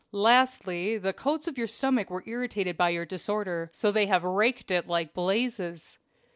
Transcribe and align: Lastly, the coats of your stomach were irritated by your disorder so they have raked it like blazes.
Lastly, 0.11 0.97
the 0.97 1.13
coats 1.13 1.47
of 1.47 1.59
your 1.59 1.67
stomach 1.67 2.09
were 2.09 2.23
irritated 2.25 2.75
by 2.75 2.89
your 2.89 3.05
disorder 3.05 3.69
so 3.71 3.91
they 3.91 4.07
have 4.07 4.23
raked 4.23 4.71
it 4.71 4.87
like 4.87 5.13
blazes. 5.13 5.99